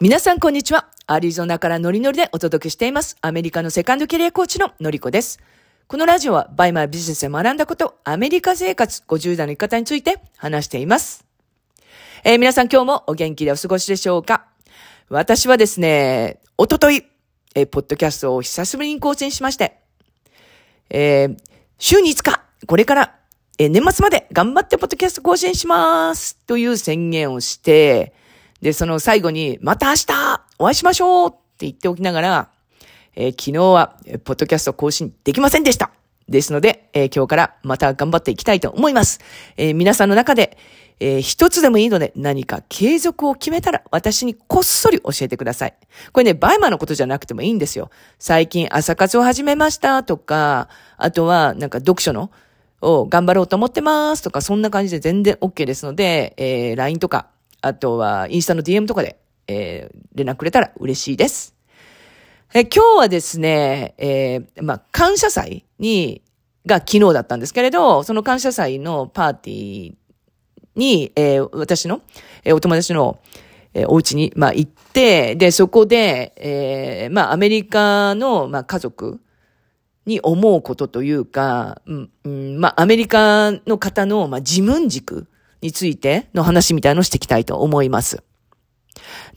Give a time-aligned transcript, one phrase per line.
[0.00, 0.88] 皆さんこんにちは。
[1.06, 3.16] アリゾナからノリノリでお届けしています。
[3.20, 5.38] アメリカのセカンドキャリアコーチののりこです。
[5.86, 11.24] このラジオはバイマービジネスで学んだこと、アメリカ生活50代の生き方について話しています。
[12.24, 14.46] えー、皆さん今日もお元気でお過ごしでしょうか？
[15.10, 17.04] 私はですね、おととい、
[17.54, 19.78] えー、ポッドキャストを久しぶりに更新しまして、
[20.90, 21.36] えー、
[21.78, 23.14] 週に5日、これから、
[23.60, 28.12] えー、年末まで頑張ってポッドキャスト更新しますという宣言をして、
[28.64, 32.48] で、その最後に、また明日お会いしましょうって言っておきながら、
[33.14, 35.90] えー、昨日は、ポッドキャスト更新できませんでした。
[36.30, 39.20] ですので、えー、今日からまた頑張っていきたいと思います。
[39.58, 40.56] えー、皆さんの中で、
[40.98, 45.74] えー、一つでもいいので何か継続を決めたら私にこっそり教えてください。
[46.12, 47.90] これね、バイマーのことじゃなくてもいいんですよ。
[48.18, 52.30] 最近朝活を始めましたとか、あとはなんか読書の
[52.80, 57.26] を頑張ろうと思ってますとか、そんな感じで全然 OK ですので、えー、LINE とか
[57.64, 61.54] あとは、インスタの DM とかで、えー、連絡くれたら嬉しいです。
[62.52, 66.20] え今日はですね、えー、まあ、感謝祭に、
[66.66, 69.94] が昨日だったんですけれど、その感謝祭のパーティー
[70.76, 72.02] に、えー、私の、
[72.44, 73.18] えー、お友達の、
[73.72, 79.20] えー、お家に、まあ、行って、で、そこで、えー、まあ、アメリカの、まあ、家族
[80.04, 85.28] に思うことというか、うん、うん、まあ、アメリカの方の、まあ、自分軸
[85.60, 88.22] についての話みたいのをしていきたいと思います。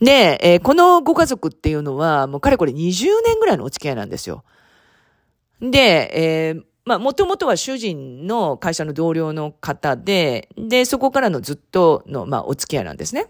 [0.00, 4.44] で、えー、このご家族っていうのは、もうかれこれ20年ぐらいのお付き合いなんですよ。
[5.60, 13.26] で、えー、まあ、もともとは主人の会社の同僚の方で、で、そこからのずっとの、まあ、お付き合いなんですね。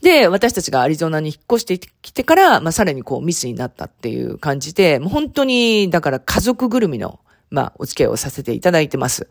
[0.00, 7.20] で、私たちがアリゾナに引っ越してきてから、まあ、さらにこうミスになったっていう感じで、もう本当に、だから家族ぐるみの、
[7.50, 9.28] まあ、お付き合いをさせていただいてます。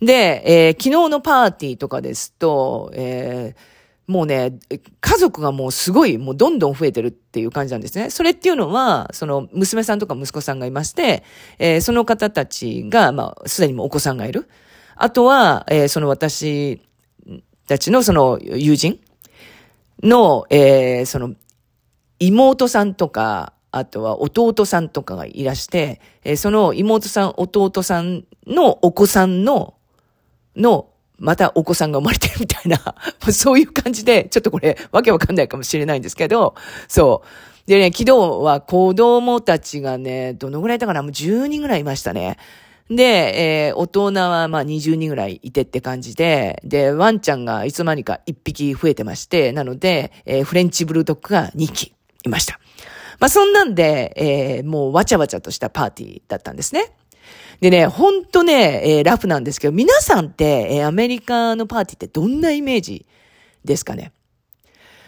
[0.00, 4.58] で、えー、昨日のパーティーとかですと、えー、もうね、
[5.00, 8.10] 家族がもうすごい、もうどんどん増えてるっていう感じなんですね。
[8.10, 11.24] それっていうのは、その娘さんとか息子さんがいまして、
[11.58, 14.48] えー、その方たちが、まあ、すでにもお子さんがいる。
[14.96, 16.80] あとは、えー、その私
[17.66, 18.98] たちのその友人
[20.02, 21.34] の、えー、その
[22.18, 29.74] 妹さんとか、あとは弟さんとかがいらして、えー、その妹さん、弟さんのお子さんの
[30.58, 32.94] の、またお子さんが生まれてるみたいな、
[33.32, 36.54] そういう感じで、ちょっとこれ、わけわかんないかもしれないんですけど、
[36.86, 37.68] そう。
[37.68, 42.38] でね、昨日は子供たちがね、どのぐらいだからもう10人ぐらいいましたね。
[42.90, 51.92] で、えー、大人はまあ20人ぐらいいてって感じで、で、ワンちゃんがいつまにか1匹増えてまして、なので、えー、フレンチブルドッグが2匹
[52.24, 52.58] いました。
[53.18, 56.92] まあそんなんで、えー、もうわちゃわちゃとしたパーティーだったんですね。
[57.60, 63.06] でね、ほんとね、えー、ラフなんですけど、皆さんって、えー、アメリカのパーティーってどんなイメージ
[63.64, 64.12] ですかね？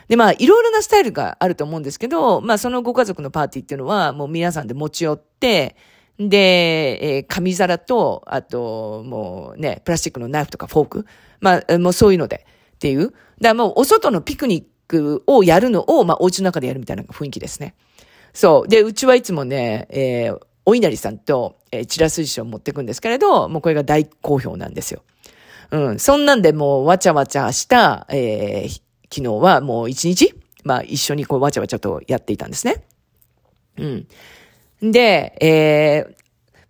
[0.08, 5.76] で、まあ、いろいろなスタイルがあると思うんですけど、まあ、そのご家族のパーティーっていうのは、もう皆さんで持ち寄って、
[6.18, 11.06] で、えー、紙皿と、あと、もうね、プラスチックのナイフとかフォーク。
[11.40, 12.44] まあ、もうそういうので、
[12.74, 13.06] っていう。
[13.06, 17.74] だからもう、お外のピクニックをやるのを、まあ、お家の中でやるみたいな雰囲気ですね。
[18.34, 18.68] そう。
[18.68, 25.02] で、うちはいつもね、えー、お稲荷さんと、えー、チラスジを持っていくんですけれど、もうこれが大好評なんですよ。
[25.70, 25.98] うん。
[25.98, 28.68] そんなんでもうわちゃわちゃした、えー、
[29.12, 30.34] 昨日はもう一日、
[30.64, 32.84] まあ一緒にこうわちゃわちゃとやっていたんですね。
[33.78, 34.06] うん。
[34.92, 36.20] で、えー、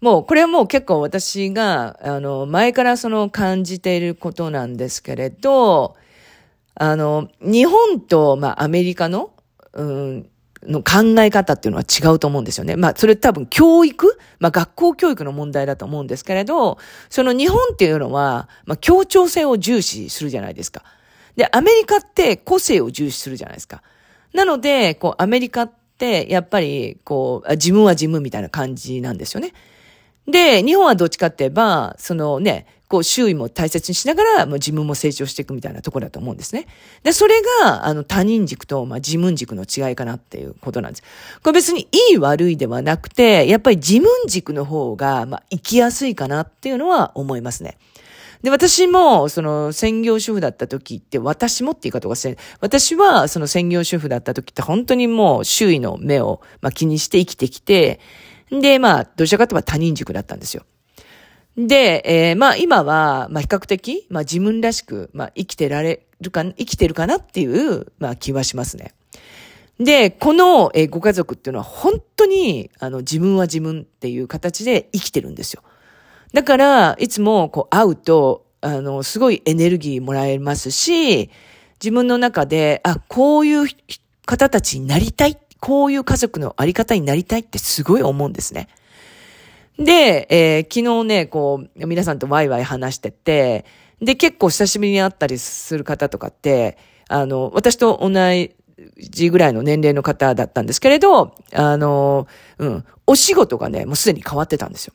[0.00, 5.96] もう、これはもう結構私が、あの、前からその感じていることなんですけれど、
[6.74, 9.32] あの、日本と、まあ、アメリカの、
[9.74, 10.29] うん、
[10.66, 12.76] の考え方っていうのは違うと思うんですよね。
[12.76, 14.18] まあ、それ多分教育？
[14.38, 16.78] まあ、学校教育の問題だと思うんですけれど、
[17.08, 20.82] その日本っていうのは、まあ、協調性を重視するじゃないですか。
[21.36, 23.82] で、アメリカって個性を重視するじゃないですか。
[24.34, 29.52] なので、こう、アメリカって、やっぱり、こう、自分は自分みたいな感じなんですよね。
[30.30, 36.66] で、日本はどっちかって言えば、そのね、こう周囲も大切にしながら、もう自分も成長していくみたいなところだと思うんですね。
[37.04, 41.04] で、それが、あの、他人軸と、まあ、自分軸の違いかなっていうことなんです。
[41.44, 47.78] これ別にいい悪いではなくて、やっぱり自分軸の方が、まあ、生きやすいかなっていうのは思いますね。
[48.42, 58.00] で、私も、その、専業主婦だった時って、私もって言い方がして私は、その専業主婦だった時って、本当にもう、周囲の目を、まあ、気にして生きてきて、
[58.50, 60.64] で、まあ、どちらかといえば他人軸だったんですよ。
[61.56, 68.94] で、えー、まあ今は、まあ比較的、まあ自分らしく、まあ生きてられるか、生きてるかなっていう、まあ気はしますね。
[69.78, 75.62] で、この、えー、ご家族っていうのは本当に、あの、自分は自分っていう形で生きてるんですよ。
[76.32, 81.30] だから、いつもこう会うと、あの、すごいエネルギーもらえますし、
[81.82, 83.66] 自分の中で、あ、こういう
[84.26, 85.38] 方たちになりたい。
[85.60, 88.68] こういう家族のあり方になりたいってすごい思うんですね。
[89.78, 93.64] で、えー、昨日ね、こう、皆さんとワイワイ話してて、
[94.02, 96.78] で、結構久しぶりに会ったりする方とかって、
[97.08, 98.10] あの、私と同
[98.98, 102.26] じぐらいの年齢の方だったんですけれど、あの、
[102.58, 104.94] うん、お仕事がね、もうすでに変わってたんですよ。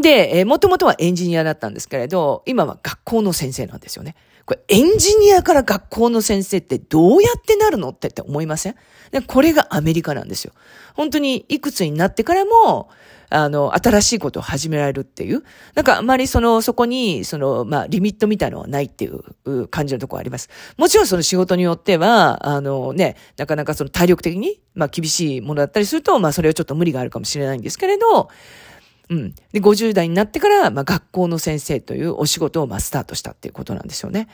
[0.00, 4.14] で、えー、もともとはエンジニアだったんですけれど、今は学校の先生なんですよね。
[4.46, 8.76] これ、エンジニアから学校の先生ってどうやってなるのってって思いません？
[9.10, 10.52] でこれがアメリカなんですよ。
[10.94, 12.88] 本当にいくつになってからも、
[13.28, 15.42] あの、新しいことを始められるっていう。
[15.74, 20.48] なんかあまりその、そこに、その、まあ、リミットみたいのはないっていう感じのところあります。
[20.76, 28.28] もちろんその仕事によっては、あのね、なかなかその体力的に、まあ、厳しいものだったりすると、まあ、それはちょっと無理があるかもしれないんですけれど、
[29.08, 29.34] うん。
[29.52, 34.28] で、50代になってから、まあ、学校の先生というお仕事を、まあ、スタートしたっていうことなんですよね。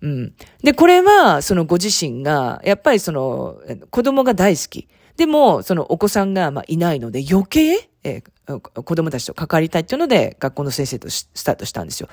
[0.00, 0.34] うん。
[0.62, 3.56] で、これは、そのご自身が、やっぱりその、
[3.90, 4.88] 子供が大好き。
[5.16, 12.08] でも、そのお子さんがまあいないので余計、え、子供たちと関わりたいっていうので、学校の先生とスタートしたんですよ。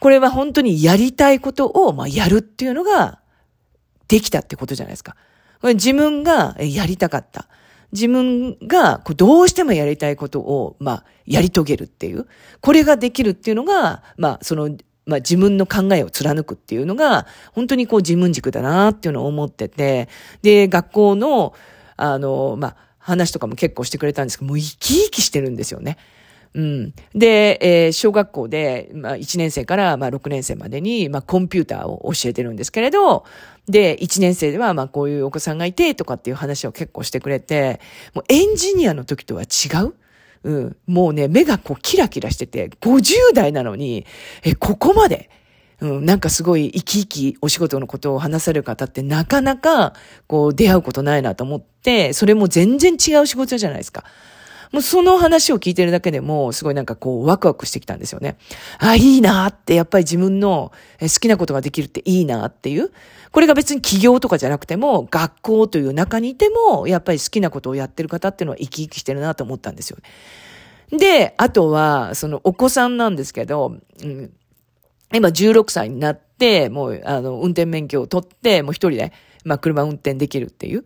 [0.00, 3.20] これは本当にやりたいことを、まあ、やるっていうのが、
[4.08, 5.16] できたってことじゃないですか。
[5.60, 7.48] これ自分がやりたかった。
[7.94, 12.26] 自分がこうどうしてもやりたいことを、まあ、やり遂げるっていう。
[12.60, 14.76] これができるっていうのが、まあ、その、
[15.06, 20.08] まあ自分の考えを貫くっていうのが、本当にこう自分軸だなっていうのを思ってて、
[20.42, 21.54] で、学校の、
[21.96, 25.98] あの、まあ、話とかも結構してくれたんですけど、もう生き生きしてるんですよね。
[26.54, 26.94] うん。
[27.14, 33.24] で、えー、小学校で、まあ、1年生から、まあ、6年生までに、まあ、コンピューターを教えてるんですけれど、
[33.68, 37.80] で、1年生では、まあ、こういうお子さんがいて、とかっていう話を結構してくれて、
[38.14, 39.46] もうエンジニアの時とは違
[39.84, 39.94] う？
[40.44, 40.76] うん。
[40.86, 44.06] もうね、目がこうキラキラしてて、50代なのに、
[44.44, 45.30] え、ここまで、
[45.80, 49.94] うん、なんかすごい生き生きお仕事のことを話される方ってなかなか
[50.28, 54.04] こう出会うことないなと思って、それも全然違う仕事じゃないですか。
[54.74, 58.36] もうその話を聞いてるだけでも、すごいなんかこうワクワクしてきたんですよね。
[58.80, 62.90] あ、いいなって、やっぱり自分の好きなことができるっていいなっていう。
[63.30, 69.98] これが別に企業とかじゃなくても、学校という中にいても、やっぱり好きなことをやってる方っていうのは生き生きしてるなと思ったんですよ
[70.90, 70.98] ね。
[70.98, 74.32] で、あとは、そのお子さんなんですけど、うん、
[75.14, 79.12] 今16歳になって、もう、あの、運転免許を取って、もう一人で、
[79.44, 80.84] まあ、車運転できるっていう。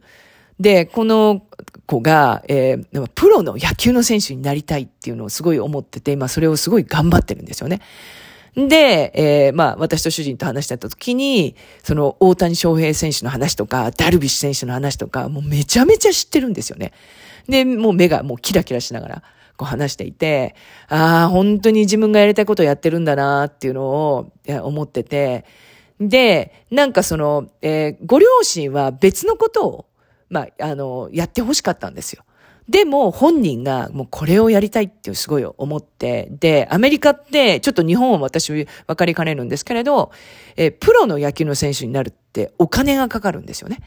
[0.61, 1.43] で、この
[1.87, 7.81] 子が、えー、プロの野球の選手になりたいっていうのをすごい思ってて、今それをすごい頑張ってるんですよね。
[8.55, 16.93] で、えー、まあ、私と主人と話してた時に、その、大谷翔平選手の話とか、ダルビッシュ選手の話とか、もうめちゃめちゃ知ってるんですよね。
[17.49, 19.23] で、もう目がもうキラキラしながら。
[19.59, 20.55] こう話していて、
[20.89, 24.31] ああ、本当に自分がやりたいことをやってるんだなっていうのを
[24.63, 25.45] 思ってて、
[26.01, 29.88] で、なんかその、えー、ご両親は別のことを、
[30.31, 32.25] まあ、あの、やってほしかったんですよ。
[32.69, 40.13] でも本人がもうこれをやりたいってすごい思って、で、アメリカってちょっと日本は私分かりかねるんですけれど、
[40.57, 43.81] え、プロの野球の選手になるってお金がかかるんですよね。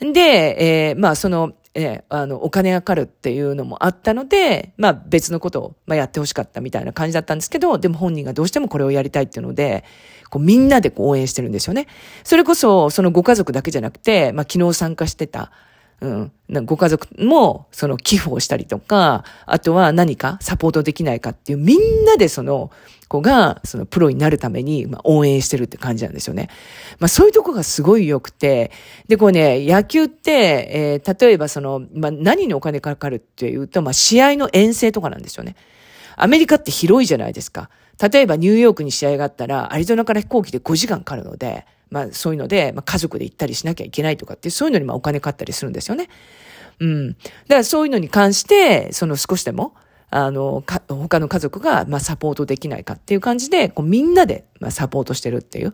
[0.00, 9.84] で、えー、まあその、えあの、お金がかかるっていうのもあったので、まあ別のことを、まあ、やってほしかったみたいな感じだったんですけど、でも本人がどうしてもこれをやりたいっていうので、
[10.30, 11.86] こうみんなでこう応援してるんですよね。
[12.24, 15.52] それこそ、そのご家族だけじゃなくて、まあ昨日参加してた、
[16.00, 16.32] うん。
[16.64, 22.70] ご家族も、その寄付をしたりとか、あとは何かサポートできないかっていう、みんなでその
[23.10, 26.48] 子が、そのプロになるために、まあ、応援してるって感じなんですよね。
[27.00, 28.70] まあ、そういうとこがすごい良くて、
[29.08, 35.56] で、こうね、野球って、えー、例えばその、まあ、何にお金かかるっていうと、まあ、試合の遠征とかなんですよね。
[36.16, 37.68] アメリカって広いじゃないですか。
[38.00, 46.08] 例えばニューヨークに試合があったら、アリゾナから飛行機で5時間かかるので、まあそういうので、まあ家族で行ったりしなきゃいけないとかって、そういうのにまあお金かかったりするんですよね。
[46.78, 47.12] うん。
[47.12, 49.74] だからそういうのに関して、その少しでも、
[50.10, 55.72] あの、か、他の家族が、まあ、サポートできないかっていう感じで、こう、みんなで、まあ、サポートしてるっていう。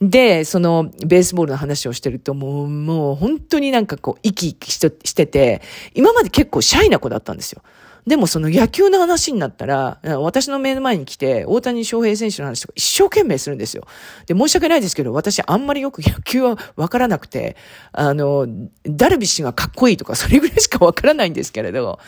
[0.00, 5.62] で、その、ベースボールの話をしてると、もう、もう、本当になんかこう、生き生きしてて、
[5.94, 7.62] 今まで結構シャイな子だったんですよ。
[8.06, 13.84] でもその野球の話になったら、私の目の前に来て、大谷翔平選手の話とか一生懸命するんですよ。
[14.26, 17.56] で、申し訳ないですけど、私あんまりよく 野球はわからなくて、
[17.90, 18.46] あの、
[18.84, 21.98] ダルビッシュがかっこいいとか、それぐらいしかわからないんですけれど、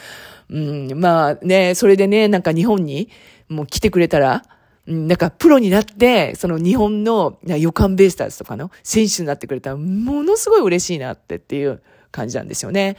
[0.50, 3.10] うん、まあね、それでね、なんか日本に
[3.48, 4.44] もう来てくれたら、
[4.86, 12.96] なんかプロになって、その日本の予感ベイスターズとかの選手になってくれたら、ものすごい嬉しいなってっていう感じなんですよね。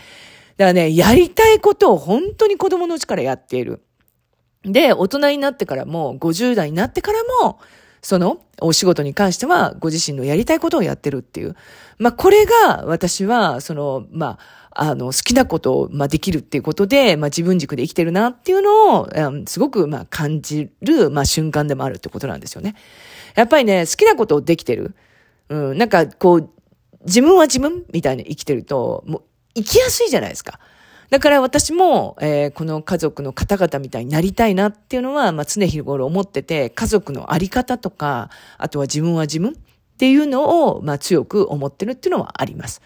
[0.57, 3.81] だからね、やりたいことを本当に子供のうちからやっている。
[4.63, 7.59] で、大人になってからも、50代になってからも、
[8.01, 11.55] そのお仕事に関してはご自身のやりたいことをやってるっていう。
[11.97, 19.09] まあ、これが私は、その、まあ、あの、好きなことを、まあ、できるっていうことで、まあ、自分軸で生きてるなっていうのを、
[19.47, 22.75] すごく、まあ、感じる、まあ、瞬間でもあるってことなんですよね。
[23.35, 24.95] やっぱりね、好きなことをできてる。
[25.49, 26.49] うん、なんか、こう、
[27.05, 29.23] 自分は自分みたいに生きてると、もう、
[29.55, 30.59] 生きやすいじゃないですか。
[31.09, 39.57] だから私も、えー、この家族の方々みたいになりたいなっていうのは、まあ、常日頃思ってて、家族のあり方とか、あとは自分は自分
[39.99, 42.81] っていうのを、まあ、強く思ってるっていうのはあります。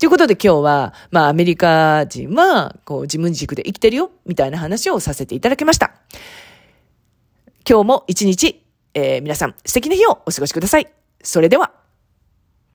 [0.00, 5.94] ということで今日は、まあ、アメリカ人は、こう、自分軸で生きてるよ、みたいな話をさせていただきました。
[7.68, 10.88] 今日も一日、えー、皆さん素敵な日をお過ごしください。
[11.22, 11.85] それでは。